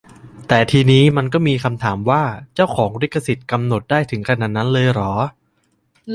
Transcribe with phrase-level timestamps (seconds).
[0.47, 2.21] แต่ทีนี้ มันก็มีคำถามว่า
[2.55, 5.13] เจ้าของลิขสิทธิ์กำหนดได้ถึงขนาดนั้นเลยเหรอ